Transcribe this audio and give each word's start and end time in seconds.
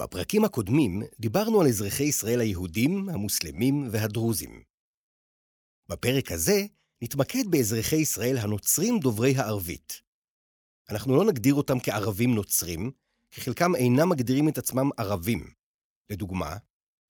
בפרקים 0.00 0.44
הקודמים 0.44 1.02
דיברנו 1.20 1.60
על 1.60 1.66
אזרחי 1.66 2.04
ישראל 2.04 2.40
היהודים, 2.40 3.08
המוסלמים 3.08 3.88
והדרוזים. 3.90 4.62
בפרק 5.88 6.32
הזה 6.32 6.66
נתמקד 7.02 7.50
באזרחי 7.50 7.96
ישראל 7.96 8.38
הנוצרים 8.38 8.98
דוברי 8.98 9.36
הערבית. 9.36 10.00
אנחנו 10.90 11.16
לא 11.16 11.24
נגדיר 11.24 11.54
אותם 11.54 11.80
כערבים 11.80 12.34
נוצרים, 12.34 12.90
כי 13.30 13.40
חלקם 13.40 13.74
אינם 13.74 14.08
מגדירים 14.08 14.48
את 14.48 14.58
עצמם 14.58 14.90
ערבים. 14.96 15.50
לדוגמה, 16.10 16.56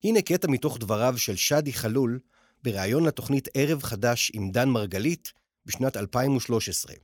הנה 0.03 0.21
קטע 0.21 0.47
מתוך 0.47 0.77
דבריו 0.77 1.17
של 1.17 1.35
שאדי 1.35 1.73
חלול 1.73 2.19
בריאיון 2.63 3.05
לתוכנית 3.05 3.47
ערב 3.53 3.83
חדש 3.83 4.31
עם 4.33 4.51
דן 4.51 4.69
מרגלית 4.69 5.33
בשנת 5.65 5.97
2013. 5.97 6.95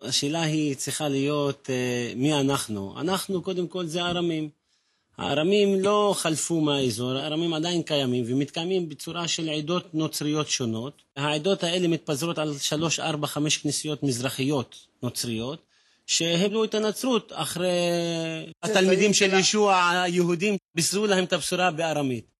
השאלה 0.00 0.42
היא 0.42 0.76
צריכה 0.76 1.08
להיות 1.08 1.66
uh, 1.66 2.16
מי 2.16 2.40
אנחנו. 2.40 3.00
אנחנו 3.00 3.42
קודם 3.42 3.68
כל 3.68 3.86
זה 3.86 4.02
ארמים. 4.02 4.58
הארמים 5.18 5.80
לא 5.80 6.14
חלפו 6.16 6.60
מהאזור, 6.60 7.12
הארמים 7.12 7.54
עדיין 7.54 7.82
קיימים 7.82 8.24
ומתקיימים 8.26 8.88
בצורה 8.88 9.28
של 9.28 9.48
עדות 9.48 9.94
נוצריות 9.94 10.48
שונות. 10.48 11.02
העדות 11.16 11.64
האלה 11.64 11.88
מתפזרות 11.88 12.38
על 12.38 12.58
שלוש, 12.58 13.00
ארבע, 13.00 13.26
חמש 13.26 13.58
כנסיות 13.58 14.02
מזרחיות 14.02 14.86
נוצריות, 15.02 15.62
שהבנו 16.06 16.64
את 16.64 16.74
הנצרות 16.74 17.32
אחרי 17.34 17.68
התלמידים 18.62 19.14
של 19.14 19.34
ישוע 19.34 19.90
היהודים, 19.90 20.56
בישרו 20.74 21.06
להם 21.06 21.24
את 21.24 21.32
הבשורה 21.32 21.70
בארמית. 21.70 22.38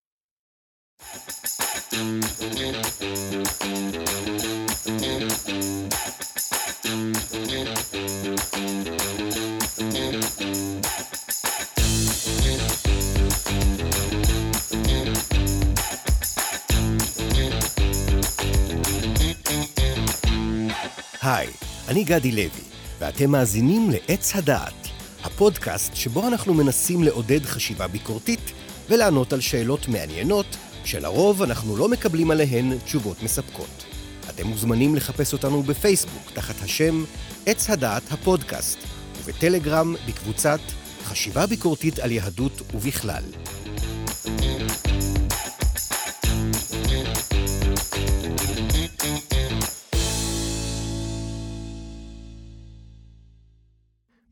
היי, 21.31 21.49
אני 21.89 22.05
גדי 22.05 22.31
לוי, 22.31 22.63
ואתם 22.99 23.31
מאזינים 23.31 23.91
לעץ 23.91 24.37
הדעת, 24.37 24.89
הפודקאסט 25.25 25.97
שבו 25.97 26.29
אנחנו 26.29 26.55
מנסים 26.55 27.03
לעודד 27.03 27.45
חשיבה 27.45 27.89
ביקורתית 27.89 28.53
ולענות 28.89 29.33
על 29.33 29.41
שאלות 29.41 29.89
מעניינות, 29.89 30.47
שלרוב 30.85 31.43
אנחנו 31.43 31.77
לא 31.77 31.89
מקבלים 31.89 32.31
עליהן 32.31 32.79
תשובות 32.79 33.23
מספקות. 33.23 33.85
אתם 34.31 34.47
מוזמנים 34.47 34.95
לחפש 34.95 35.33
אותנו 35.33 35.63
בפייסבוק 35.63 36.31
תחת 36.35 36.63
השם 36.63 37.05
עץ 37.47 37.71
הדעת 37.71 38.13
הפודקאסט, 38.13 38.79
ובטלגרם 39.19 39.95
בקבוצת 40.09 40.61
חשיבה 41.05 41.47
ביקורתית 41.47 41.99
על 41.99 42.13
יהדות 42.13 42.63
ובכלל. 42.75 43.23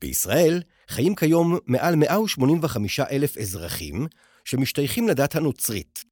בישראל 0.00 0.62
חיים 0.88 1.14
כיום 1.14 1.58
מעל 1.66 1.96
185 1.96 3.00
אלף 3.00 3.38
אזרחים 3.38 4.06
שמשתייכים 4.44 5.08
לדת 5.08 5.34
הנוצרית. 5.34 6.04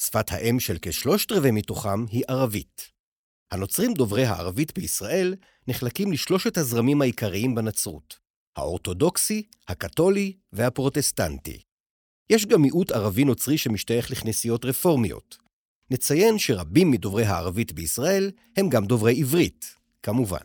שפת 0.00 0.32
האם 0.32 0.60
של 0.60 0.76
כשלושת 0.82 1.32
רבעי 1.32 1.50
מתוכם 1.50 2.06
היא 2.10 2.24
ערבית. 2.28 2.88
הנוצרים 3.50 3.94
דוברי 3.94 4.24
הערבית 4.24 4.74
בישראל 4.74 5.34
נחלקים 5.68 6.12
לשלושת 6.12 6.56
הזרמים 6.58 7.02
העיקריים 7.02 7.54
בנצרות, 7.54 8.18
האורתודוקסי, 8.56 9.42
הקתולי 9.68 10.32
והפרוטסטנטי. 10.52 11.62
יש 12.30 12.46
גם 12.46 12.62
מיעוט 12.62 12.90
ערבי 12.90 13.24
נוצרי 13.24 13.58
שמשתייך 13.58 14.10
לכנסיות 14.10 14.64
רפורמיות. 14.64 15.38
נציין 15.90 16.38
שרבים 16.38 16.90
מדוברי 16.90 17.24
הערבית 17.24 17.72
בישראל 17.72 18.30
הם 18.56 18.68
גם 18.68 18.86
דוברי 18.86 19.20
עברית, 19.20 19.74
כמובן. 20.02 20.44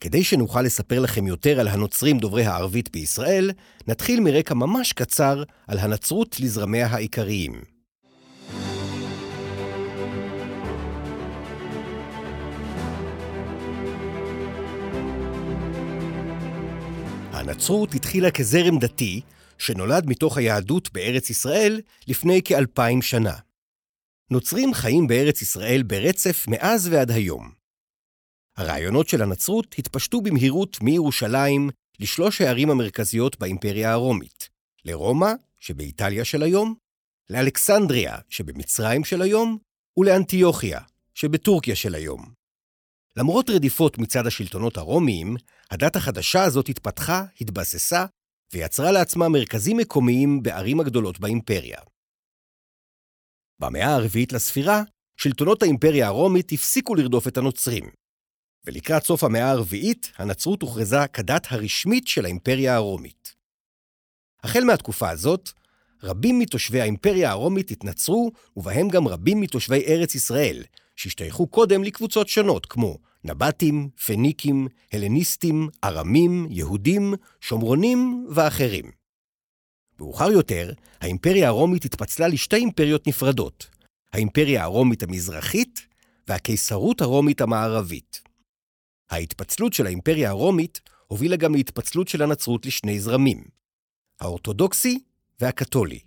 כדי 0.00 0.24
שנוכל 0.24 0.62
לספר 0.62 1.00
לכם 1.00 1.26
יותר 1.26 1.60
על 1.60 1.68
הנוצרים 1.68 2.18
דוברי 2.18 2.44
הערבית 2.44 2.92
בישראל, 2.92 3.50
נתחיל 3.86 4.20
מרקע 4.20 4.54
ממש 4.54 4.92
קצר 4.92 5.42
על 5.66 5.78
הנצרות 5.78 6.40
לזרמיה 6.40 6.86
העיקריים. 6.86 7.52
הנצרות 17.32 17.94
התחילה 17.94 18.30
כזרם 18.30 18.78
דתי 18.78 19.20
שנולד 19.58 20.06
מתוך 20.06 20.38
היהדות 20.38 20.92
בארץ 20.92 21.30
ישראל 21.30 21.80
לפני 22.08 22.42
כאלפיים 22.42 23.02
שנה. 23.02 23.34
נוצרים 24.30 24.74
חיים 24.74 25.06
בארץ 25.06 25.42
ישראל 25.42 25.82
ברצף 25.82 26.44
מאז 26.48 26.88
ועד 26.88 27.10
היום. 27.10 27.57
הרעיונות 28.58 29.08
של 29.08 29.22
הנצרות 29.22 29.74
התפשטו 29.78 30.20
במהירות 30.20 30.82
מירושלים 30.82 31.70
לשלוש 32.00 32.40
הערים 32.40 32.70
המרכזיות 32.70 33.38
באימפריה 33.38 33.92
הרומית, 33.92 34.48
לרומא, 34.84 35.32
שבאיטליה 35.60 36.24
של 36.24 36.42
היום, 36.42 36.74
לאלכסנדריה, 37.30 38.18
שבמצרים 38.28 39.04
של 39.04 39.22
היום, 39.22 39.58
ולאנטיוכיה, 39.96 40.80
שבטורקיה 41.14 41.76
של 41.76 41.94
היום. 41.94 42.32
למרות 43.16 43.50
רדיפות 43.50 43.98
מצד 43.98 44.26
השלטונות 44.26 44.76
הרומיים, 44.76 45.36
הדת 45.70 45.96
החדשה 45.96 46.44
הזאת 46.44 46.68
התפתחה, 46.68 47.24
התבססה, 47.40 48.06
ויצרה 48.52 48.92
לעצמה 48.92 49.28
מרכזים 49.28 49.76
מקומיים 49.76 50.42
בערים 50.42 50.80
הגדולות 50.80 51.20
באימפריה. 51.20 51.78
במאה 53.60 53.94
הרביעית 53.94 54.32
לספירה, 54.32 54.82
שלטונות 55.20 55.62
האימפריה 55.62 56.06
הרומית 56.06 56.52
הפסיקו 56.52 56.94
לרדוף 56.94 57.28
את 57.28 57.36
הנוצרים, 57.36 57.90
ולקראת 58.68 59.04
סוף 59.04 59.24
המאה 59.24 59.50
הרביעית, 59.50 60.12
הנצרות 60.18 60.62
הוכרזה 60.62 61.06
כדת 61.06 61.46
הרשמית 61.50 62.06
של 62.06 62.24
האימפריה 62.24 62.74
הרומית. 62.74 63.34
החל 64.42 64.64
מהתקופה 64.64 65.10
הזאת, 65.10 65.50
רבים 66.02 66.38
מתושבי 66.38 66.80
האימפריה 66.80 67.30
הרומית 67.30 67.70
התנצרו, 67.70 68.30
ובהם 68.56 68.88
גם 68.88 69.08
רבים 69.08 69.40
מתושבי 69.40 69.84
ארץ 69.86 70.14
ישראל, 70.14 70.62
שהשתייכו 70.96 71.46
קודם 71.46 71.84
לקבוצות 71.84 72.28
שונות, 72.28 72.66
כמו 72.66 72.98
נבטים, 73.24 73.88
פניקים, 74.06 74.68
הלניסטים, 74.92 75.68
ארמים, 75.84 76.46
יהודים, 76.50 77.14
שומרונים 77.40 78.26
ואחרים. 78.30 78.90
מאוחר 80.00 80.30
יותר, 80.30 80.72
האימפריה 81.00 81.48
הרומית 81.48 81.84
התפצלה 81.84 82.28
לשתי 82.28 82.56
אימפריות 82.56 83.06
נפרדות, 83.06 83.66
האימפריה 84.12 84.62
הרומית 84.62 85.02
המזרחית 85.02 85.86
והקיסרות 86.28 87.00
הרומית 87.00 87.40
המערבית. 87.40 88.27
ההתפצלות 89.10 89.72
של 89.72 89.86
האימפריה 89.86 90.30
הרומית 90.30 90.80
הובילה 91.06 91.36
גם 91.36 91.54
להתפצלות 91.54 92.08
של 92.08 92.22
הנצרות 92.22 92.66
לשני 92.66 93.00
זרמים, 93.00 93.44
האורתודוקסי 94.20 94.98
והקתולי. 95.40 95.98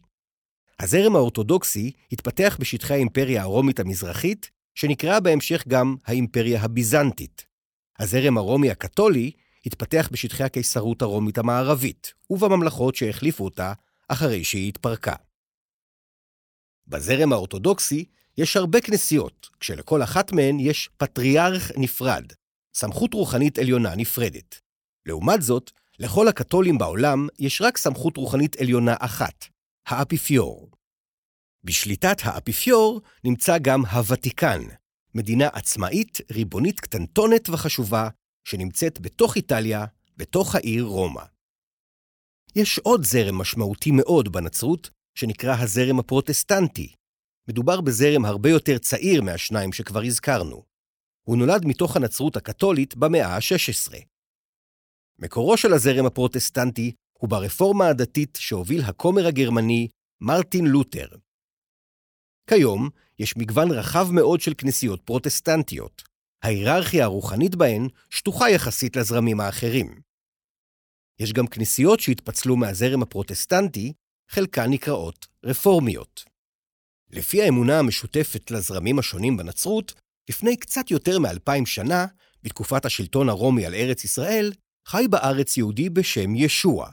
הזרם 0.80 1.16
האורתודוקסי 1.16 1.92
התפתח 2.12 2.58
בשטחי 2.60 2.94
האימפריה 2.94 3.42
הרומית 3.42 3.80
המזרחית, 3.80 4.50
שנקראה 4.76 5.20
בהמשך 5.20 5.64
גם 5.68 5.96
האימפריה 6.06 6.62
הביזנטית. 6.62 7.46
הזרם 8.00 8.38
הרומי 8.38 8.72
הקתולי 8.72 9.32
התפתח 9.66 10.10
בשטחי 10.12 10.44
הקיסרות 10.44 11.02
הרומית 11.02 11.38
המערבית, 11.38 12.14
ובממלכות 12.30 12.96
שהחליפו 12.96 13.46
אותה 13.46 13.74
אחרי 14.08 14.44
שהיא 14.44 14.70
התפרקה. 14.70 15.16
בזרם 16.88 17.34
האורתודוקסי 17.34 18.06
יש 18.38 18.58
הרבה 18.58 18.82
כנסיות, 18.82 19.50
כשלכל 19.60 20.04
אחת 20.04 20.32
מהן 20.32 20.60
יש 20.60 20.90
פטריארך 20.98 21.72
נפרד, 21.78 22.26
סמכות 22.74 23.14
רוחנית 23.14 23.60
עליונה 23.60 23.96
נפרדת. 23.96 24.60
לעומת 25.06 25.42
זאת, 25.42 25.72
לכל 26.00 26.28
הקתולים 26.28 26.78
בעולם 26.78 27.28
יש 27.40 27.62
רק 27.62 27.78
סמכות 27.78 28.18
רוחנית 28.18 28.56
עליונה 28.62 28.96
אחת, 29.00 29.46
האפיפיור. 29.88 30.72
בשליטת 31.64 32.18
האפיפיור 32.24 33.02
נמצא 33.24 33.58
גם 33.58 33.86
הוותיקן, 33.86 34.62
מדינה 35.16 35.48
עצמאית, 35.48 36.18
ריבונית 36.32 36.80
קטנטונת 36.80 37.50
וחשובה, 37.50 38.10
שנמצאת 38.44 39.02
בתוך 39.02 39.36
איטליה, 39.36 39.86
בתוך 40.18 40.56
העיר 40.56 40.84
רומא. 40.84 41.24
יש 42.56 42.80
עוד 42.80 43.04
זרם 43.04 43.36
משמעותי 43.36 43.92
מאוד 43.92 44.32
בנצרות, 44.32 44.90
שנקרא 45.16 45.56
הזרם 45.60 46.00
הפרוטסטנטי. 46.00 46.94
מדובר 47.48 47.82
בזרם 47.82 48.26
הרבה 48.26 48.50
יותר 48.50 48.78
צעיר 48.78 49.22
מהשניים 49.22 49.74
שכבר 49.74 50.02
הזכרנו. 50.04 50.71
הוא 51.24 51.38
נולד 51.38 51.66
מתוך 51.66 51.96
הנצרות 51.96 52.38
הקתולית 52.38 52.96
במאה 52.96 53.28
ה-16. 53.28 53.94
מקורו 55.20 55.58
של 55.58 55.74
הזרם 55.74 56.06
הפרוטסטנטי 56.06 56.92
הוא 57.14 57.30
ברפורמה 57.30 57.88
הדתית 57.88 58.38
שהוביל 58.42 58.82
הכומר 58.82 59.28
הגרמני 59.28 59.88
מרטין 60.22 60.66
לותר. 60.66 61.08
כיום 62.50 62.90
יש 63.20 63.38
מגוון 63.38 63.72
רחב 63.72 64.08
מאוד 64.12 64.42
של 64.42 64.54
כנסיות 64.58 65.02
פרוטסטנטיות. 65.02 66.04
ההיררכיה 66.44 67.04
הרוחנית 67.04 67.56
בהן 67.56 67.88
שטוחה 68.10 68.50
יחסית 68.50 68.96
לזרמים 68.96 69.40
האחרים. 69.40 70.02
יש 71.20 71.34
גם 71.34 71.48
כנסיות 71.48 72.00
שהתפצלו 72.00 72.56
מהזרם 72.56 73.02
הפרוטסטנטי, 73.02 73.94
חלקן 74.30 74.70
נקראות 74.70 75.28
רפורמיות. 75.46 76.26
לפי 77.10 77.42
האמונה 77.42 77.80
המשותפת 77.80 78.52
לזרמים 78.52 79.00
השונים 79.00 79.38
בנצרות, 79.38 80.01
לפני 80.32 80.58
קצת 80.58 80.92
יותר 80.92 81.20
מאלפיים 81.20 81.66
שנה, 81.66 82.06
בתקופת 82.44 82.86
השלטון 82.86 83.30
הרומי 83.30 83.66
על 83.66 83.76
ארץ 83.76 84.04
ישראל, 84.04 84.52
חי 84.88 85.06
בארץ 85.10 85.58
יהודי 85.58 85.90
בשם 85.90 86.36
ישוע. 86.36 86.90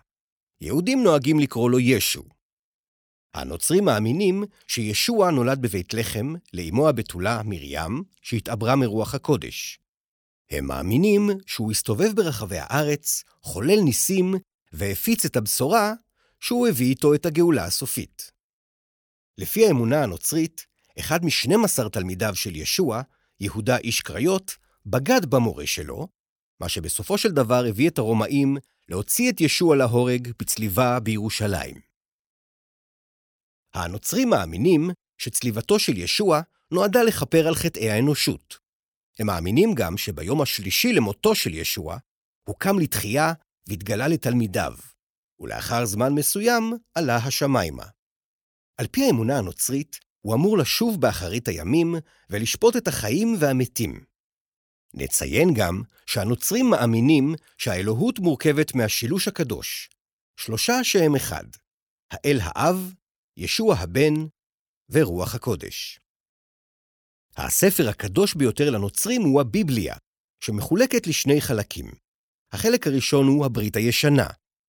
יהודים 0.61 1.03
נוהגים 1.03 1.41
לקרוא 1.41 1.71
לו 1.71 1.81
ישו. 1.81 2.23
הנוצרים 3.35 3.85
מאמינים 3.85 4.45
שישוע 4.67 5.31
נולד 5.31 5.63
בבית 5.63 5.95
לחם 5.95 6.35
לאמו 6.53 6.89
הבתולה 6.89 7.41
מרים, 7.45 8.03
שהתעברה 8.23 8.77
מרוח 8.77 9.15
הקודש. 9.15 9.79
הם 10.51 10.67
מאמינים 10.67 11.31
שהוא 11.47 11.71
הסתובב 11.71 12.13
ברחבי 12.15 12.59
הארץ, 12.59 13.25
חולל 13.43 13.81
ניסים, 13.81 14.35
והפיץ 14.73 15.25
את 15.25 15.37
הבשורה 15.37 15.93
שהוא 16.41 16.69
הביא 16.69 16.87
איתו 16.87 17.15
את 17.15 17.27
הגאולה 17.27 17.65
הסופית. 17.65 18.33
לפי 19.39 19.67
האמונה 19.67 20.03
הנוצרית, 20.03 20.67
אחד 20.99 21.25
משנים 21.25 21.65
עשר 21.65 21.89
תלמידיו 21.89 22.35
של 22.35 22.57
ישוע, 22.57 23.03
יהודה 23.41 23.77
איש 23.77 24.01
קריות, 24.01 24.57
בגד 24.87 25.27
במורה 25.27 25.67
שלו, 25.67 26.09
מה 26.61 26.69
שבסופו 26.69 27.19
של 27.19 27.33
דבר 27.33 27.65
הביא 27.69 27.89
את 27.89 27.99
הרומאים 27.99 28.57
להוציא 28.89 29.31
את 29.31 29.41
ישוע 29.41 29.77
להורג 29.77 30.29
בצליבה 30.39 31.01
בירושלים. 31.01 31.81
הנוצרים 33.75 34.31
מאמינים 34.31 34.91
שצליבתו 35.19 35.79
של 35.79 35.99
ישוע 35.99 36.41
נועדה 36.71 37.03
לכפר 37.03 37.49
על 37.49 37.55
חטאי 37.55 37.91
האנושות. 37.91 38.59
הם 39.19 39.27
מאמינים 39.27 39.75
גם 39.75 39.97
שביום 39.97 40.43
השלישי 40.43 40.93
למותו 40.93 41.35
של 41.35 41.55
ישוע, 41.55 41.97
הוא 42.49 42.57
קם 42.59 42.79
לתחייה 42.79 43.33
והתגלה 43.69 44.09
לתלמידיו, 44.09 44.73
ולאחר 45.41 45.85
זמן 45.85 46.13
מסוים 46.13 46.73
עלה 46.95 47.17
השמיימה. 47.17 47.85
על 48.77 48.87
פי 48.87 49.05
האמונה 49.05 49.39
הנוצרית, 49.39 49.99
הוא 50.21 50.35
אמור 50.35 50.59
לשוב 50.59 51.01
באחרית 51.01 51.49
הימים 51.49 51.95
ולשפוט 52.31 52.77
את 52.77 52.89
החיים 52.89 53.37
והמתים. 53.41 54.05
נציין 54.95 55.55
גם 55.55 55.83
שהנוצרים 56.07 56.71
מאמינים 56.71 57.35
שהאלוהות 57.59 58.19
מורכבת 58.19 58.75
מהשילוש 58.75 59.29
הקדוש, 59.29 59.91
שלושה 60.37 60.85
שהם 60.85 61.17
אחד, 61.17 61.45
האל 62.11 62.39
האב, 62.43 62.95
ישוע 63.37 63.75
הבן 63.75 64.15
ורוח 64.91 65.35
הקודש. 65.35 66.01
הספר 67.37 67.89
הקדוש 67.89 68.35
ביותר 68.35 68.71
לנוצרים 68.71 69.23
הוא 69.23 69.41
הביבליה, 69.41 69.97
שמחולקת 70.41 71.07
לשני 71.07 71.41
חלקים. 71.41 71.93
החלק 72.53 72.87
הראשון 72.87 73.27
הוא 73.27 73.45
הברית 73.45 73.77
הישנה, 73.77 74.27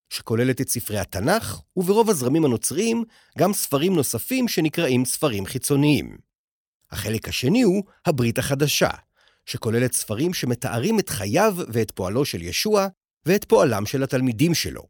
שכוללת 0.10 0.62
את 0.62 0.70
ספרי 0.70 1.00
התנ"ך, 1.00 1.62
וברוב 1.76 2.10
הזרמים 2.10 2.46
הנוצריים 2.46 3.04
גם 3.38 3.54
ספרים 3.54 3.96
נוספים 3.96 4.48
שנקראים 4.48 5.06
ספרים 5.06 5.46
חיצוניים. 5.46 6.18
החלק 6.92 7.28
השני 7.28 7.62
הוא 7.62 7.84
הברית 8.06 8.38
החדשה, 8.38 8.90
שכוללת 9.46 9.94
ספרים 9.94 10.34
שמתארים 10.34 11.00
את 11.00 11.10
חייו 11.10 11.56
ואת 11.74 11.92
פועלו 11.92 12.26
של 12.26 12.42
ישוע, 12.42 12.88
ואת 13.26 13.46
פועלם 13.46 13.86
של 13.86 14.04
התלמידים 14.04 14.54
שלו, 14.54 14.84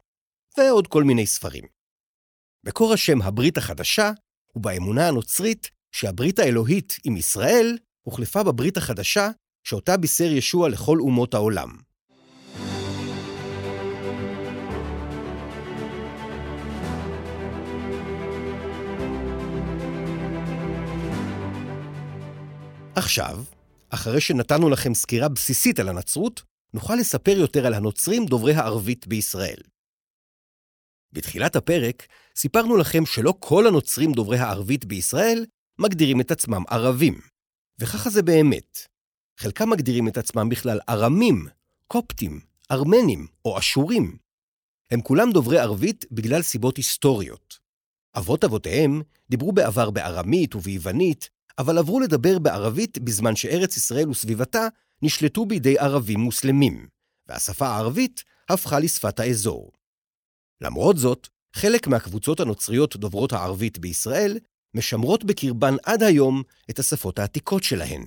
ועוד 0.58 0.86
כל 0.86 1.04
מיני 1.04 1.26
ספרים. 1.26 1.64
מקור 2.64 2.92
השם 2.92 3.22
הברית 3.22 3.56
החדשה 3.56 4.10
הוא 4.52 4.62
באמונה 4.62 5.08
הנוצרית 5.08 5.70
שהברית 5.92 6.38
האלוהית 6.38 6.96
עם 7.04 7.16
ישראל 7.16 7.78
הוחלפה 8.02 8.42
בברית 8.42 8.76
החדשה 8.76 9.30
שאותה 9.64 9.96
בישר 9.96 10.32
ישוע 10.32 10.68
לכל 10.68 10.98
אומות 11.00 11.34
העולם. 11.34 11.89
עכשיו, 23.00 23.44
אחרי 23.90 24.20
שנתנו 24.20 24.68
לכם 24.68 24.94
סקירה 24.94 25.28
בסיסית 25.28 25.78
על 25.78 25.88
הנצרות, 25.88 26.42
נוכל 26.74 26.94
לספר 26.94 27.38
יותר 27.38 27.66
על 27.66 27.74
הנוצרים 27.74 28.26
דוברי 28.26 28.54
הערבית 28.54 29.06
בישראל. 29.06 29.62
בתחילת 31.12 31.56
הפרק 31.56 32.06
סיפרנו 32.36 32.76
לכם 32.76 33.06
שלא 33.06 33.34
כל 33.38 33.66
הנוצרים 33.66 34.12
דוברי 34.12 34.38
הערבית 34.38 34.84
בישראל 34.84 35.46
מגדירים 35.78 36.20
את 36.20 36.30
עצמם 36.30 36.62
ערבים. 36.68 37.20
וככה 37.78 38.10
זה 38.10 38.22
באמת. 38.22 38.78
חלקם 39.38 39.70
מגדירים 39.70 40.08
את 40.08 40.16
עצמם 40.16 40.48
בכלל 40.48 40.78
ארמים, 40.88 41.46
קופטים, 41.86 42.40
ארמנים 42.70 43.26
או 43.44 43.58
אשורים. 43.58 44.16
הם 44.90 45.00
כולם 45.00 45.30
דוברי 45.32 45.58
ערבית 45.58 46.04
בגלל 46.10 46.42
סיבות 46.42 46.76
היסטוריות. 46.76 47.58
אבות 48.16 48.44
אבותיהם 48.44 49.02
דיברו 49.30 49.52
בעבר 49.52 49.90
בארמית 49.90 50.54
וביוונית, 50.54 51.30
אבל 51.60 51.78
עברו 51.78 52.00
לדבר 52.00 52.38
בערבית 52.38 52.98
בזמן 52.98 53.36
שארץ 53.36 53.76
ישראל 53.76 54.08
וסביבתה 54.08 54.68
נשלטו 55.02 55.46
בידי 55.46 55.78
ערבים 55.78 56.20
מוסלמים, 56.20 56.88
והשפה 57.28 57.66
הערבית 57.66 58.24
הפכה 58.48 58.78
לשפת 58.78 59.20
האזור. 59.20 59.72
למרות 60.60 60.96
זאת, 60.96 61.28
חלק 61.56 61.86
מהקבוצות 61.86 62.40
הנוצריות 62.40 62.96
דוברות 62.96 63.32
הערבית 63.32 63.78
בישראל 63.78 64.38
משמרות 64.74 65.24
בקרבן 65.24 65.74
עד 65.84 66.02
היום 66.02 66.42
את 66.70 66.78
השפות 66.78 67.18
העתיקות 67.18 67.62
שלהן. 67.62 68.04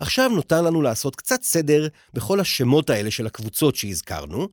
עכשיו 0.00 0.28
נותר 0.28 0.62
לנו 0.62 0.82
לעשות 0.82 1.16
קצת 1.16 1.42
סדר 1.42 1.88
בכל 2.14 2.40
השמות 2.40 2.90
האלה 2.90 3.10
של 3.10 3.26
הקבוצות 3.26 3.76
שהזכרנו, 3.76 4.48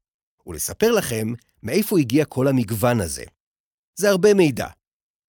ולספר 0.47 0.91
לכם 0.91 1.27
מאיפה 1.63 1.99
הגיע 1.99 2.25
כל 2.25 2.47
המגוון 2.47 3.01
הזה. 3.01 3.23
זה 3.95 4.09
הרבה 4.09 4.33
מידע, 4.33 4.67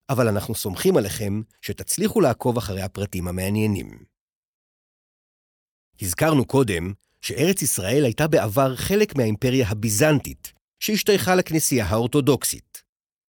אבל 0.09 0.29
אנחנו 0.29 0.55
סומכים 0.55 0.97
עליכם 0.97 1.43
שתצליחו 1.63 2.21
לעקוב 2.21 2.57
אחרי 2.57 2.83
הפרטים 2.83 3.29
המעניינים. 3.29 4.05
הזכרנו 6.03 6.45
קודם 6.45 6.93
שארץ 7.21 7.63
ישראל 7.63 8.05
הייתה 8.05 8.29
בעבר 8.29 8.77
חלק 8.77 9.17
מהאימפריה 9.17 9.69
הביזנטית, 9.69 10.53
שהשתייכה 10.81 11.35
לכנסייה 11.35 11.87
האורתודוקסית. 11.87 12.83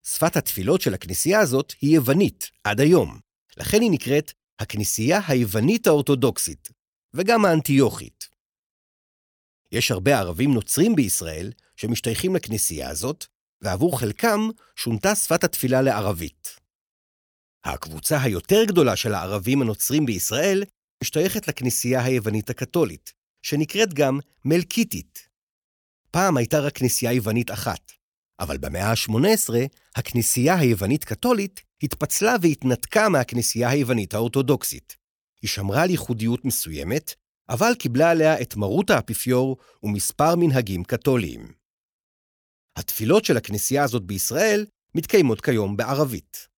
שפת 0.06 0.36
התפילות 0.36 0.80
של 0.80 0.94
הכנסייה 0.94 1.40
הזאת 1.40 1.72
היא 1.80 1.96
יוונית, 1.96 2.50
עד 2.64 2.80
היום. 2.80 3.18
לכן 3.56 3.80
היא 3.80 3.90
נקראת 3.90 4.32
הכנסייה 4.58 5.20
היוונית 5.28 5.86
האורתודוקסית, 5.86 6.68
וגם 7.14 7.44
האנטיוכית. 7.44 8.28
יש 9.72 9.90
הרבה 9.90 10.18
ערבים 10.18 10.54
נוצרים 10.54 10.96
בישראל 10.96 11.52
שמשתייכים 11.76 12.36
לכנסייה 12.36 12.90
הזאת, 12.90 13.26
ועבור 13.60 14.00
חלקם 14.00 14.48
שונתה 14.76 15.14
שפת 15.14 15.44
התפילה 15.44 15.82
לערבית. 15.82 16.65
הקבוצה 17.72 18.22
היותר 18.22 18.64
גדולה 18.64 18.96
של 18.96 19.14
הערבים 19.14 19.62
הנוצרים 19.62 20.06
בישראל 20.06 20.64
משתייכת 21.02 21.48
לכנסייה 21.48 22.04
היוונית 22.04 22.50
הקתולית, 22.50 23.12
שנקראת 23.42 23.94
גם 23.94 24.18
מלקיטית. 24.44 25.28
פעם 26.10 26.36
הייתה 26.36 26.60
רק 26.60 26.78
כנסייה 26.78 27.12
יוונית 27.12 27.50
אחת, 27.50 27.92
אבל 28.40 28.58
במאה 28.58 28.90
ה-18 28.90 29.54
הכנסייה 29.96 30.54
היוונית-קתולית 30.58 31.62
התפצלה 31.82 32.34
והתנתקה 32.42 33.08
מהכנסייה 33.08 33.68
היוונית 33.68 34.14
האורתודוקסית. 34.14 34.96
היא 35.42 35.48
שמרה 35.48 35.82
על 35.82 35.90
ייחודיות 35.90 36.44
מסוימת, 36.44 37.14
אבל 37.48 37.72
קיבלה 37.78 38.10
עליה 38.10 38.40
את 38.42 38.56
מרות 38.56 38.90
האפיפיור 38.90 39.56
ומספר 39.82 40.36
מנהגים 40.36 40.84
קתוליים. 40.84 41.52
התפילות 42.76 43.24
של 43.24 43.36
הכנסייה 43.36 43.84
הזאת 43.84 44.02
בישראל 44.02 44.66
מתקיימות 44.94 45.40
כיום 45.40 45.76
בערבית. 45.76 46.55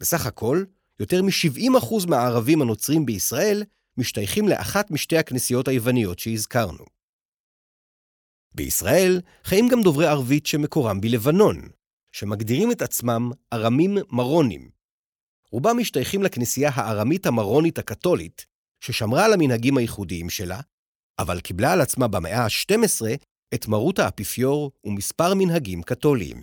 בסך 0.00 0.26
הכל, 0.26 0.64
יותר 1.00 1.22
מ-70% 1.22 2.08
מהערבים 2.08 2.62
הנוצרים 2.62 3.06
בישראל 3.06 3.62
משתייכים 3.96 4.48
לאחת 4.48 4.90
משתי 4.90 5.18
הכנסיות 5.18 5.68
היווניות 5.68 6.18
שהזכרנו. 6.18 6.84
בישראל 8.54 9.20
חיים 9.44 9.68
גם 9.68 9.82
דוברי 9.82 10.06
ערבית 10.06 10.46
שמקורם 10.46 11.00
בלבנון, 11.00 11.68
שמגדירים 12.12 12.72
את 12.72 12.82
עצמם 12.82 13.30
ארמים 13.52 13.94
מרונים. 14.10 14.70
רובם 15.52 15.78
משתייכים 15.78 16.22
לכנסייה 16.22 16.70
הארמית 16.74 17.26
המרונית 17.26 17.78
הקתולית, 17.78 18.46
ששמרה 18.80 19.24
על 19.24 19.32
המנהגים 19.32 19.76
הייחודיים 19.76 20.30
שלה, 20.30 20.60
אבל 21.18 21.40
קיבלה 21.40 21.72
על 21.72 21.80
עצמה 21.80 22.08
במאה 22.08 22.44
ה-12 22.44 23.06
את 23.54 23.68
מרות 23.68 23.98
האפיפיור 23.98 24.72
ומספר 24.84 25.34
מנהגים 25.34 25.82
קתוליים. 25.82 26.42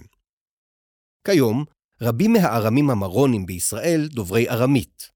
כיום, 1.28 1.66
רבים 2.04 2.34
מהארמים 2.34 2.90
המרונים 2.90 3.46
בישראל 3.46 4.08
דוברי 4.08 4.50
ארמית. 4.50 5.12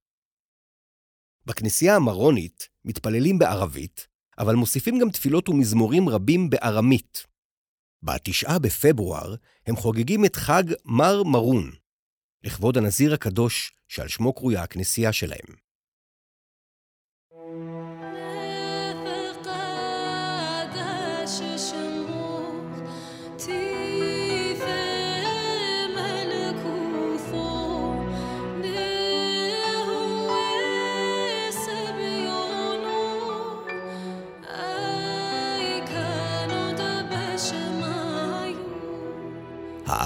בכנסייה 1.46 1.96
המרונית 1.96 2.70
מתפללים 2.86 3.40
בערבית, 3.40 4.08
אבל 4.38 4.56
מוסיפים 4.56 5.00
גם 5.00 5.10
תפילות 5.10 5.50
ומזמורים 5.50 6.10
רבים 6.10 6.50
בארמית. 6.50 7.26
בתשעה 8.04 8.60
בפברואר 8.60 9.36
הם 9.66 9.76
חוגגים 9.76 10.26
את 10.26 10.36
חג 10.36 10.64
מר 10.86 11.24
מרון, 11.24 11.72
לכבוד 12.44 12.78
הנזיר 12.78 13.14
הקדוש 13.14 13.74
שעל 13.88 14.08
שמו 14.08 14.34
קרויה 14.34 14.64
הכנסייה 14.64 15.14
שלהם. 15.14 15.67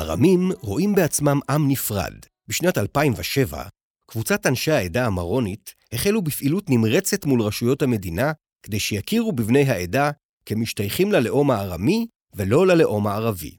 הארמים 0.02 0.52
רואים 0.62 0.96
בעצמם 0.96 1.40
עם 1.50 1.72
נפרד. 1.72 2.14
בשנת 2.48 2.78
2007, 2.78 3.64
קבוצת 4.08 4.46
אנשי 4.46 4.72
העדה 4.72 5.06
המרונית 5.06 5.76
החלו 5.92 6.22
בפעילות 6.22 6.70
נמרצת 6.70 7.26
מול 7.26 7.42
רשויות 7.42 7.82
המדינה 7.82 8.32
כדי 8.64 8.80
שיכירו 8.80 9.32
בבני 9.32 9.70
העדה 9.70 10.12
כמשתייכים 10.46 11.12
ללאום 11.12 11.52
הארמי 11.52 12.08
ולא 12.34 12.68
ללאום 12.68 13.08
הערבי. 13.08 13.58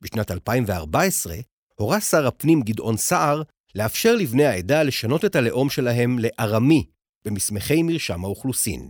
בשנת 0.00 0.30
2014 0.30 1.36
הורה 1.74 2.00
שר 2.00 2.26
הפנים 2.26 2.62
גדעון 2.62 2.96
סער 2.96 3.42
לאפשר 3.74 4.14
לבני 4.14 4.44
העדה 4.44 4.82
לשנות 4.82 5.24
את 5.24 5.36
הלאום 5.36 5.70
שלהם 5.70 6.18
לארמי 6.18 6.86
במסמכי 7.24 7.82
מרשם 7.82 8.24
האוכלוסין. 8.24 8.88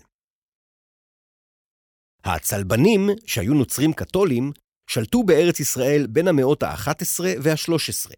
הצלבנים, 2.24 3.08
שהיו 3.26 3.54
נוצרים 3.54 3.92
קתולים, 3.92 4.52
שלטו 4.90 5.22
בארץ 5.22 5.60
ישראל 5.60 6.06
בין 6.06 6.28
המאות 6.28 6.62
ה-11 6.62 7.20
וה-13. 7.42 8.12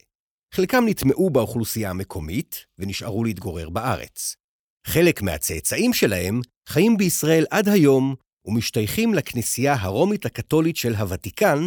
חלקם 0.54 0.84
נטמעו 0.86 1.30
באוכלוסייה 1.30 1.90
המקומית 1.90 2.64
ונשארו 2.78 3.24
להתגורר 3.24 3.68
בארץ. 3.70 4.36
חלק 4.86 5.22
מהצאצאים 5.22 5.92
שלהם 5.92 6.40
חיים 6.68 6.96
בישראל 6.96 7.44
עד 7.50 7.68
היום 7.68 8.14
ומשתייכים 8.44 9.14
לכנסייה 9.14 9.74
הרומית 9.74 10.26
הקתולית 10.26 10.76
של 10.76 10.94
הוותיקן, 10.94 11.58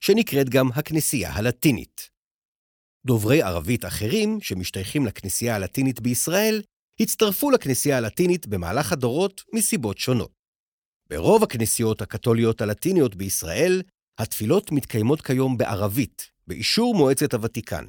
שנקראת 0.00 0.48
גם 0.48 0.68
הכנסייה 0.74 1.32
הלטינית. 1.32 2.08
דוברי 3.06 3.42
ערבית 3.42 3.84
אחרים, 3.84 4.40
שמשתייכים 4.40 5.06
לכנסייה 5.06 5.56
הלטינית 5.56 6.00
בישראל, 6.00 6.62
הצטרפו 7.00 7.50
לכנסייה 7.50 7.96
הלטינית 7.96 8.46
במהלך 8.46 8.92
הדורות 8.92 9.42
מסיבות 9.52 9.98
שונות. 9.98 10.32
ברוב 11.10 11.42
הכנסיות 11.42 12.02
הקתוליות 12.02 12.60
הלטיניות 12.60 13.14
בישראל, 13.14 13.82
התפילות 14.18 14.72
מתקיימות 14.72 15.20
כיום 15.20 15.58
בערבית, 15.58 16.30
באישור 16.46 16.94
מועצת 16.94 17.34
הוותיקן. 17.34 17.84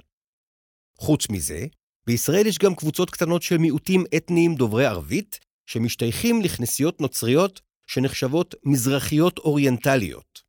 חוץ 0.98 1.30
מזה, 1.30 1.66
בישראל 2.08 2.48
יש 2.48 2.58
גם 2.58 2.76
קבוצות 2.76 3.10
קטנות 3.10 3.42
של 3.42 3.58
מיעוטים 3.58 4.04
אתניים 4.18 4.56
דוברי 4.56 4.86
ערבית, 4.86 5.40
שמשתייכים 5.66 6.42
לכנסיות 6.42 7.02
נוצריות 7.02 7.62
שנחשבות 7.88 8.56
מזרחיות 8.64 9.40
אוריינטליות. 9.40 10.42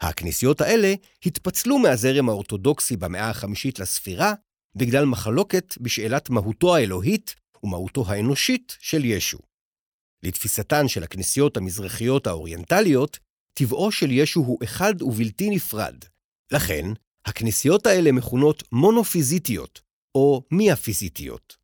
הכנסיות 0.00 0.60
האלה 0.60 0.94
התפצלו 1.26 1.78
מהזרם 1.78 2.28
האורתודוקסי 2.28 2.96
במאה 2.96 3.30
החמישית 3.30 3.78
לספירה, 3.78 4.34
בגלל 4.76 5.04
מחלוקת 5.04 5.74
בשאלת 5.80 6.30
מהותו 6.30 6.76
האלוהית 6.76 7.34
ומהותו 7.62 8.04
האנושית 8.08 8.76
של 8.80 9.04
ישו. 9.04 9.38
לתפיסתן 10.22 10.88
של 10.88 11.02
הכנסיות 11.02 11.56
המזרחיות 11.56 12.26
האוריינטליות, 12.26 13.18
טבעו 13.58 13.92
של 13.92 14.10
ישו 14.10 14.40
הוא 14.40 14.58
אחד 14.64 15.02
ובלתי 15.02 15.50
נפרד. 15.50 16.04
לכן, 16.52 16.84
הכנסיות 17.26 17.86
האלה 17.86 18.12
מכונות 18.12 18.62
מונופיזיטיות, 18.72 19.80
או 20.14 20.42
מיאפיזיטיות, 20.50 21.56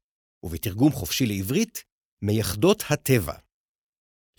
ובתרגום 0.43 0.93
חופשי 0.93 1.27
לעברית, 1.27 1.85
מייחדות 2.23 2.83
הטבע. 2.91 3.35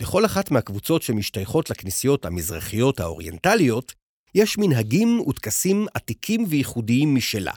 לכל 0.02 0.26
אחת 0.26 0.52
מהקבוצות 0.52 1.02
שמשתייכות 1.02 1.70
לכנסיות 1.70 2.26
המזרחיות 2.26 3.00
האוריינטליות, 3.00 3.94
יש 4.36 4.58
מנהגים 4.58 5.20
וטקסים 5.20 5.86
עתיקים 5.94 6.46
וייחודיים 6.50 7.16
משלה, 7.16 7.54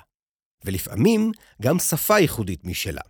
ולפעמים 0.64 1.32
גם 1.62 1.78
שפה 1.78 2.18
ייחודית 2.18 2.64
משלה. 2.64 3.02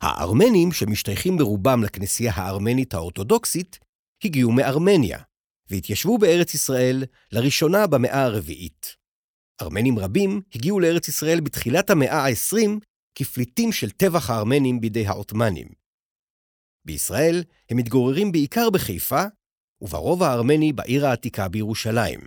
הארמנים, 0.00 0.72
שמשתייכים 0.72 1.36
ברובם 1.36 1.82
לכנסייה 1.82 2.32
הארמנית 2.34 2.94
האורתודוקסית, 2.94 3.78
הגיעו 4.24 4.52
מארמניה, 4.52 5.18
והתיישבו 5.70 6.18
בארץ 6.18 6.54
ישראל 6.54 7.04
לראשונה 7.32 7.86
במאה 7.86 8.24
הרביעית. 8.24 8.96
ארמנים 9.62 9.98
רבים 9.98 10.40
הגיעו 10.54 10.80
לארץ 10.80 11.08
ישראל 11.08 11.40
בתחילת 11.40 11.90
המאה 11.90 12.26
ה-20 12.26 12.80
כפליטים 13.14 13.72
של 13.72 13.90
טבח 13.90 14.30
הארמנים 14.30 14.80
בידי 14.80 15.06
העות'מאנים. 15.06 15.68
בישראל 16.84 17.44
הם 17.70 17.76
מתגוררים 17.76 18.32
בעיקר 18.32 18.70
בחיפה, 18.70 19.22
וברוב 19.80 20.22
הארמני 20.22 20.72
בעיר 20.72 21.06
העתיקה 21.06 21.48
בירושלים. 21.48 22.20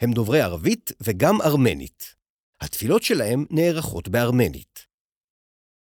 הם 0.00 0.12
דוברי 0.12 0.40
ערבית 0.40 0.92
וגם 1.00 1.42
ארמנית. 1.42 2.14
התפילות 2.60 3.02
שלהם 3.02 3.44
נערכות 3.50 4.08
בארמנית. 4.08 4.86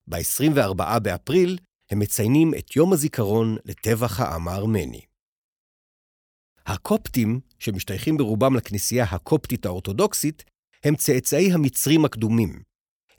ב-24 0.07 0.99
באפריל 0.99 1.57
הם 1.91 1.99
מציינים 1.99 2.53
את 2.57 2.75
יום 2.75 2.93
הזיכרון 2.93 3.57
לטבח 3.65 4.19
העם 4.19 4.47
הארמני. 4.47 5.01
הקופטים, 6.65 7.39
שמשתייכים 7.59 8.17
ברובם 8.17 8.55
לכנסייה 8.55 9.03
הקופטית 9.03 9.65
האורתודוקסית, 9.65 10.43
הם 10.83 10.95
צאצאי 10.95 11.51
המצרים 11.51 12.05
הקדומים. 12.05 12.61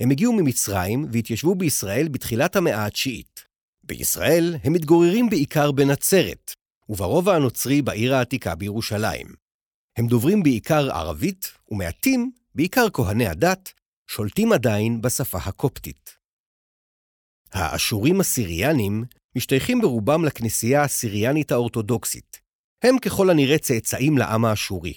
הם 0.01 0.11
הגיעו 0.11 0.33
ממצרים 0.33 1.07
והתיישבו 1.13 1.55
בישראל 1.55 2.09
בתחילת 2.09 2.57
המאה 2.57 2.87
התשיעית. 2.87 3.45
בישראל 3.83 4.57
הם 4.65 4.73
מתגוררים 4.73 5.31
בעיקר 5.31 5.73
בנצרת, 5.73 6.53
וברובע 6.89 7.35
הנוצרי 7.35 7.83
בעיר 7.83 8.15
העתיקה 8.15 8.55
בירושלים. 8.55 9.27
הם 9.97 10.07
דוברים 10.07 10.43
בעיקר 10.43 10.91
ערבית, 10.91 11.53
ומעטים, 11.71 12.33
בעיקר 12.55 12.91
כהני 12.93 13.27
הדת, 13.27 13.73
שולטים 14.07 14.53
עדיין 14.53 15.01
בשפה 15.01 15.39
הקופטית. 15.39 16.11
האשורים 17.53 18.21
הסיריאנים 18.21 19.05
משתייכים 19.37 19.81
ברובם 19.81 20.25
לכנסייה 20.25 20.83
הסיריאנית 20.83 21.53
האורתודוקסית. 21.53 22.44
הם 22.85 22.99
ככל 22.99 23.31
הנראה 23.31 23.59
צאצאים 23.59 24.19
לעם 24.19 24.45
האשורי. 24.45 24.95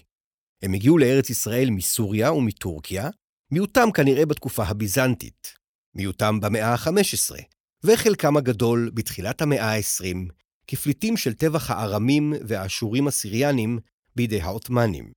הם 0.62 0.74
הגיעו 0.74 0.98
לארץ 0.98 1.30
ישראל 1.30 1.70
מסוריה 1.70 2.34
ומטורקיה, 2.34 3.10
מיעוטם 3.52 3.92
כנראה 3.92 4.26
בתקופה 4.26 4.64
הביזנטית, 4.64 5.54
מיעוטם 5.96 6.40
במאה 6.40 6.74
ה-15, 6.74 7.36
וחלקם 7.84 8.38
הגדול 8.38 8.92
בתחילת 8.94 9.42
המאה 9.42 9.76
ה-20, 9.76 10.34
כפליטים 10.68 11.18
של 11.18 11.34
טבח 11.34 11.72
הארמים 11.72 12.34
והאשורים 12.48 13.08
הסיריאנים 13.08 13.80
בידי 14.16 14.42
העות'מאנים. 14.42 15.12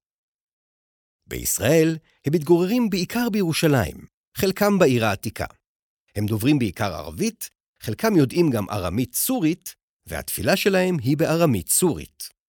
בישראל 1.27 1.99
הם 2.25 2.35
מתגוררים 2.35 2.91
בעיקר 2.91 3.29
בירושלים, 3.33 3.97
חלקם 4.37 4.79
בעיר 4.79 5.05
העתיקה. 5.05 5.47
הם 6.17 6.27
דוברים 6.27 6.59
בעיקר 6.59 6.95
ערבית, 6.95 7.51
חלקם 7.83 8.17
יודעים 8.17 8.51
גם 8.51 8.71
ארמית 8.71 9.15
סורית, 9.15 9.75
והתפילה 10.07 10.57
שלהם 10.57 10.99
היא 10.99 11.17
בארמית 11.17 11.69
סורית. 11.69 12.40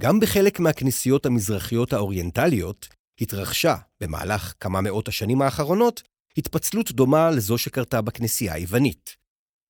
גם 0.00 0.20
בחלק 0.20 0.60
מהכנסיות 0.60 1.26
המזרחיות 1.26 1.92
האוריינטליות 1.92 2.88
התרחשה, 3.20 3.76
במהלך 4.00 4.54
כמה 4.60 4.80
מאות 4.80 5.08
השנים 5.08 5.42
האחרונות, 5.42 6.02
התפצלות 6.36 6.92
דומה 6.92 7.30
לזו 7.30 7.58
שקרתה 7.58 8.00
בכנסייה 8.00 8.54
היוונית. 8.54 9.16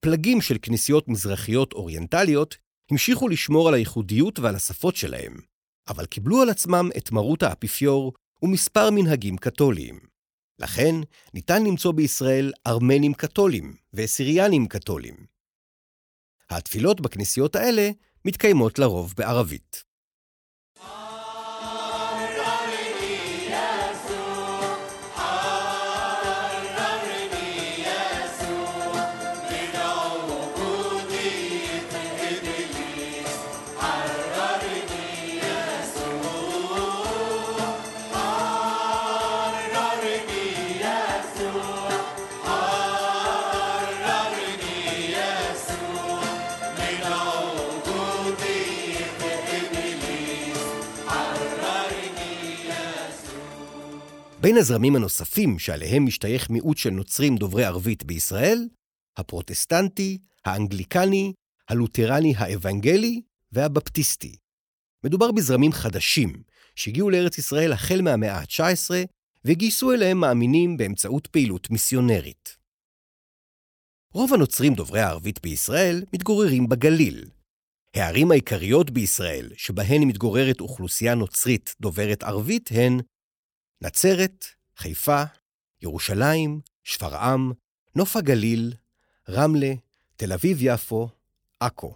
פלגים 0.00 0.40
של 0.40 0.56
כנסיות 0.62 1.08
מזרחיות 1.08 1.72
אוריינטליות 1.72 2.56
המשיכו 2.90 3.28
לשמור 3.28 3.68
על 3.68 3.74
הייחודיות 3.74 4.38
ועל 4.38 4.54
השפות 4.54 4.96
שלהם, 4.96 5.36
אבל 5.88 6.06
קיבלו 6.06 6.42
על 6.42 6.50
עצמם 6.50 6.90
את 6.96 7.12
מרות 7.12 7.42
האפיפיור 7.42 8.12
ומספר 8.42 8.90
מנהגים 8.90 9.36
קתוליים. 9.36 10.00
לכן, 10.58 10.94
ניתן 11.34 11.64
למצוא 11.64 11.92
בישראל 11.92 12.52
ארמנים 12.66 13.14
קתולים 13.14 13.76
וסיריאנים 13.94 14.66
קתולים. 14.66 15.26
התפילות 16.50 17.00
בכנסיות 17.00 17.56
האלה 17.56 17.90
מתקיימות 18.24 18.78
לרוב 18.78 19.14
בערבית. 19.16 19.87
בין 54.48 54.56
הזרמים 54.56 54.96
הנוספים 54.96 55.58
שעליהם 55.58 56.06
משתייך 56.06 56.50
מיעוט 56.50 56.76
של 56.76 56.90
נוצרים 56.90 57.36
דוברי 57.36 57.64
ערבית 57.64 58.04
בישראל, 58.04 58.68
הפרוטסטנטי, 59.16 60.18
האנגליקני, 60.44 61.32
הלותרני 61.68 62.34
האוונגלי 62.36 63.22
והבפטיסטי. 63.52 64.36
מדובר 65.04 65.32
בזרמים 65.32 65.72
חדשים 65.72 66.42
שהגיעו 66.74 67.10
לארץ 67.10 67.38
ישראל 67.38 67.72
החל 67.72 68.00
מהמאה 68.02 68.36
ה-19 68.36 68.90
וגייסו 69.44 69.92
אליהם 69.92 70.20
מאמינים 70.20 70.76
באמצעות 70.76 71.26
פעילות 71.26 71.70
מיסיונרית. 71.70 72.56
רוב 74.12 74.34
הנוצרים 74.34 74.74
דוברי 74.74 75.00
הערבית 75.00 75.42
בישראל 75.42 76.04
מתגוררים 76.12 76.68
בגליל. 76.68 77.24
הערים 77.94 78.30
העיקריות 78.30 78.90
בישראל 78.90 79.50
שבהן 79.56 80.02
מתגוררת 80.02 80.60
אוכלוסייה 80.60 81.14
נוצרית 81.14 81.74
דוברת 81.80 82.22
ערבית 82.22 82.70
הן 82.72 83.00
נצרת, 83.80 84.44
חיפה, 84.76 85.22
ירושלים, 85.82 86.60
שפרעם, 86.84 87.52
נוף 87.96 88.16
הגליל, 88.16 88.74
רמלה, 89.28 89.72
תל 90.16 90.32
אביב-יפו, 90.32 91.08
עכו. 91.60 91.94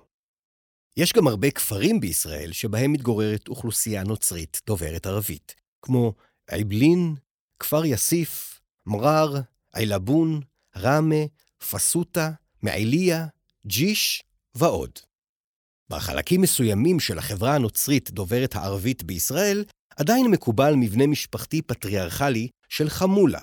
יש 0.96 1.12
גם 1.12 1.28
הרבה 1.28 1.50
כפרים 1.50 2.00
בישראל 2.00 2.52
שבהם 2.52 2.92
מתגוררת 2.92 3.48
אוכלוסייה 3.48 4.04
נוצרית 4.04 4.60
דוברת 4.66 5.06
ערבית, 5.06 5.54
כמו 5.82 6.14
עיבלין, 6.50 7.14
כפר 7.58 7.84
יאסיף, 7.84 8.60
מרר, 8.86 9.40
עילבון, 9.74 10.40
ראמה, 10.76 11.24
פסוטה, 11.70 12.30
מעיליה, 12.62 13.26
ג'יש 13.66 14.24
ועוד. 14.54 14.98
בחלקים 15.88 16.40
מסוימים 16.40 17.00
של 17.00 17.18
החברה 17.18 17.54
הנוצרית 17.54 18.10
דוברת 18.10 18.54
הערבית 18.56 19.02
בישראל, 19.02 19.64
עדיין 19.96 20.26
מקובל 20.30 20.74
מבנה 20.76 21.06
משפחתי 21.06 21.62
פטריארכלי 21.62 22.48
של 22.68 22.88
חמולה. 22.88 23.40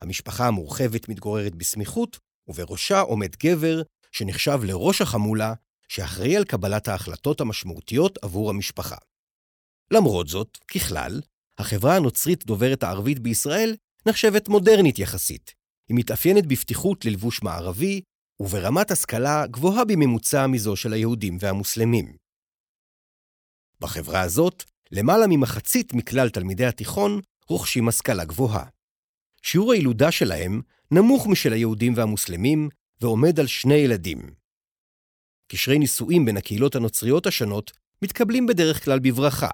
המשפחה 0.00 0.46
המורחבת 0.46 1.08
מתגוררת 1.08 1.54
בסמיכות, 1.54 2.18
ובראשה 2.48 3.00
עומד 3.00 3.36
גבר 3.36 3.82
שנחשב 4.12 4.58
לראש 4.64 5.00
החמולה, 5.00 5.54
שאחראי 5.88 6.36
על 6.36 6.44
קבלת 6.44 6.88
ההחלטות 6.88 7.40
המשמעותיות 7.40 8.18
עבור 8.22 8.50
המשפחה. 8.50 8.96
למרות 9.90 10.28
זאת, 10.28 10.58
ככלל, 10.74 11.20
החברה 11.58 11.96
הנוצרית 11.96 12.46
דוברת 12.46 12.82
הערבית 12.82 13.18
בישראל 13.18 13.76
נחשבת 14.06 14.48
מודרנית 14.48 14.98
יחסית. 14.98 15.54
היא 15.88 15.96
מתאפיינת 15.96 16.46
בפתיחות 16.46 17.04
ללבוש 17.04 17.42
מערבי, 17.42 18.00
וברמת 18.40 18.90
השכלה 18.90 19.46
גבוהה 19.46 19.84
בממוצע 19.84 20.46
מזו 20.46 20.76
של 20.76 20.92
היהודים 20.92 21.36
והמוסלמים. 21.40 22.16
בחברה 23.80 24.20
הזאת, 24.20 24.64
למעלה 24.92 25.26
ממחצית 25.28 25.94
מכלל 25.94 26.28
תלמידי 26.28 26.66
התיכון 26.66 27.20
רוכשים 27.48 27.88
השכלה 27.88 28.24
גבוהה. 28.24 28.64
שיעור 29.42 29.72
הילודה 29.72 30.10
שלהם 30.10 30.60
נמוך 30.90 31.26
משל 31.26 31.52
היהודים 31.52 31.92
והמוסלמים, 31.96 32.68
ועומד 33.00 33.40
על 33.40 33.46
שני 33.46 33.74
ילדים. 33.74 34.18
קשרי 35.48 35.78
נישואים 35.78 36.24
בין 36.24 36.36
הקהילות 36.36 36.74
הנוצריות 36.74 37.26
השונות 37.26 37.72
מתקבלים 38.02 38.46
בדרך 38.46 38.84
כלל 38.84 38.98
בברכה. 38.98 39.50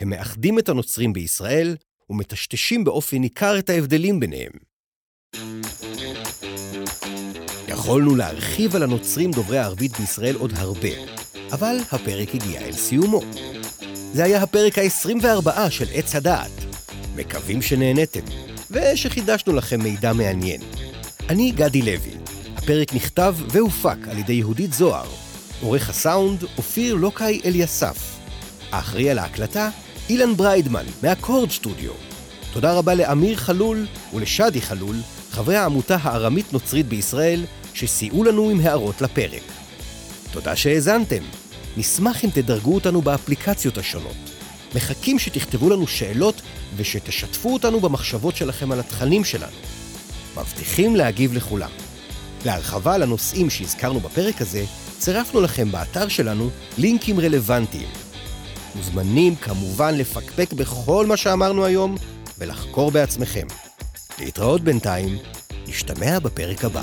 הם 0.00 0.10
מאחדים 0.10 0.58
את 0.58 0.68
הנוצרים 0.68 1.12
בישראל 1.12 1.76
ומטשטשים 2.10 2.84
באופן 2.84 3.16
ניכר 3.16 3.58
את 3.58 3.70
ההבדלים 3.70 4.20
ביניהם. 4.20 4.52
יכולנו 7.68 8.16
להרחיב 8.16 8.76
על 8.76 8.82
הנוצרים 8.82 9.30
דוברי 9.30 9.58
הערבית 9.58 9.92
בישראל 9.98 10.36
עוד 10.36 10.52
הרבה, 10.56 10.88
אבל 11.52 11.76
הפרק 11.92 12.34
הגיע 12.34 12.60
אל 12.60 12.72
סיומו. 12.72 13.20
זה 14.14 14.24
היה 14.24 14.42
הפרק 14.42 14.78
ה-24 14.78 15.70
של 15.70 15.86
עץ 15.94 16.14
הדעת. 16.14 16.50
מקווים 17.16 17.62
שנהניתם, 17.62 18.20
ושחידשנו 18.70 19.52
לכם 19.52 19.82
מידע 19.82 20.12
מעניין. 20.12 20.60
אני 21.28 21.50
גדי 21.50 21.82
לוי. 21.82 22.10
הפרק 22.56 22.94
נכתב 22.94 23.36
והופק 23.48 24.08
על 24.10 24.18
ידי 24.18 24.32
יהודית 24.32 24.72
זוהר. 24.72 25.06
עורך 25.60 25.90
הסאונד, 25.90 26.44
אופיר 26.56 26.94
לוקאי 26.94 27.40
אליסף. 27.44 28.16
האחראי 28.72 29.10
על 29.10 29.18
ההקלטה, 29.18 29.70
אילן 30.08 30.36
בריידמן, 30.36 30.84
מהקורד 31.02 31.50
סטודיו. 31.50 31.92
תודה 32.52 32.72
רבה 32.72 32.94
לאמיר 32.94 33.36
חלול 33.36 33.86
ולשדי 34.14 34.60
חלול, 34.60 34.96
חברי 35.30 35.56
העמותה 35.56 35.96
הארמית-נוצרית 36.02 36.86
בישראל, 36.86 37.44
שסייעו 37.74 38.24
לנו 38.24 38.50
עם 38.50 38.60
הערות 38.60 39.00
לפרק. 39.00 39.42
תודה 40.32 40.56
שהאזנתם. 40.56 41.22
נשמח 41.76 42.24
אם 42.24 42.30
תדרגו 42.30 42.74
אותנו 42.74 43.02
באפליקציות 43.02 43.78
השונות. 43.78 44.16
מחכים 44.74 45.18
שתכתבו 45.18 45.70
לנו 45.70 45.86
שאלות 45.86 46.42
ושתשתפו 46.76 47.52
אותנו 47.52 47.80
במחשבות 47.80 48.36
שלכם 48.36 48.72
על 48.72 48.80
התכנים 48.80 49.24
שלנו. 49.24 49.56
מבטיחים 50.36 50.96
להגיב 50.96 51.34
לכולם. 51.34 51.70
להרחבה 52.44 52.94
על 52.94 53.02
הנושאים 53.02 53.50
שהזכרנו 53.50 54.00
בפרק 54.00 54.40
הזה, 54.40 54.64
צירפנו 54.98 55.40
לכם 55.40 55.72
באתר 55.72 56.08
שלנו 56.08 56.50
לינקים 56.78 57.20
רלוונטיים. 57.20 57.88
מוזמנים 58.74 59.36
כמובן 59.36 59.94
לפקפק 59.94 60.52
בכל 60.52 61.06
מה 61.06 61.16
שאמרנו 61.16 61.64
היום 61.64 61.96
ולחקור 62.38 62.90
בעצמכם. 62.90 63.46
להתראות 64.18 64.60
בינתיים, 64.60 65.18
נשתמע 65.66 66.18
בפרק 66.18 66.64
הבא. 66.64 66.82